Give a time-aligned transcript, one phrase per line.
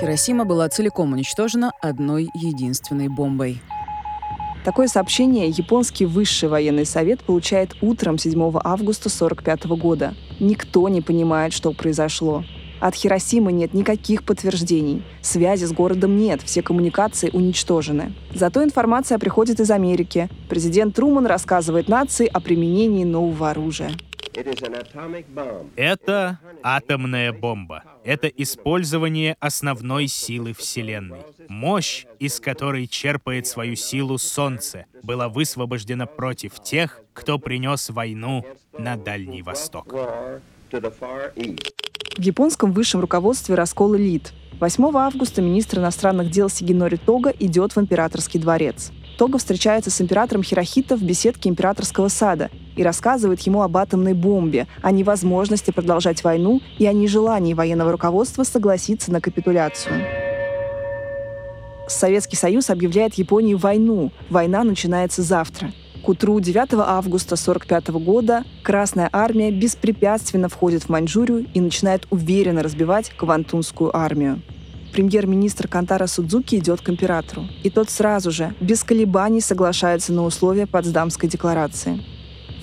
[0.00, 3.60] Хиросима была целиком уничтожена одной единственной бомбой.
[4.64, 8.32] Такое сообщение японский высший военный совет получает утром 7
[8.64, 10.14] августа 1945 года.
[10.38, 12.44] Никто не понимает, что произошло.
[12.80, 15.02] От Хиросимы нет никаких подтверждений.
[15.20, 18.14] Связи с городом нет, все коммуникации уничтожены.
[18.34, 20.30] Зато информация приходит из Америки.
[20.48, 23.90] Президент Труман рассказывает нации о применении нового оружия.
[25.76, 27.82] Это атомная бомба.
[28.10, 31.20] Это использование основной силы Вселенной.
[31.48, 38.44] Мощь, из которой черпает свою силу Солнце, была высвобождена против тех, кто принес войну
[38.76, 39.94] на Дальний Восток.
[40.72, 44.32] В японском высшем руководстве раскол элит.
[44.58, 48.90] 8 августа министр иностранных дел Сигинори Тога идет в императорский дворец.
[49.18, 54.66] Тога встречается с императором Хирохито в беседке императорского сада и рассказывает ему об атомной бомбе,
[54.80, 60.02] о невозможности продолжать войну и о нежелании военного руководства согласиться на капитуляцию.
[61.86, 64.12] Советский Союз объявляет Японии войну.
[64.30, 65.72] Война начинается завтра.
[66.02, 72.62] К утру 9 августа 1945 года Красная армия беспрепятственно входит в Маньчжурию и начинает уверенно
[72.62, 74.40] разбивать Квантунскую армию
[74.90, 77.46] премьер-министр Кантара Судзуки идет к императору.
[77.62, 82.00] И тот сразу же, без колебаний, соглашается на условия Потсдамской декларации.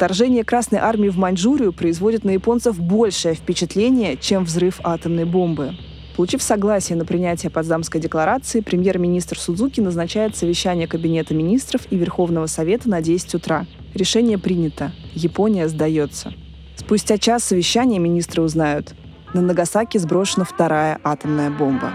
[0.00, 5.74] Вторжение Красной армии в Маньчжурию производит на японцев большее впечатление, чем взрыв атомной бомбы.
[6.16, 12.88] Получив согласие на принятие Потсдамской декларации, премьер-министр Судзуки назначает совещание Кабинета министров и Верховного Совета
[12.88, 13.66] на 10 утра.
[13.92, 14.92] Решение принято.
[15.12, 16.32] Япония сдается.
[16.76, 18.94] Спустя час совещания министры узнают,
[19.34, 21.92] на Нагасаки сброшена вторая атомная бомба.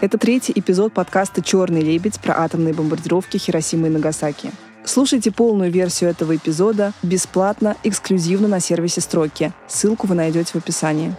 [0.00, 4.50] Это третий эпизод подкаста «Черный лебедь» про атомные бомбардировки Хиросимы и Нагасаки.
[4.82, 9.52] Слушайте полную версию этого эпизода бесплатно, эксклюзивно на сервисе «Строки».
[9.68, 11.14] Ссылку вы найдете в описании.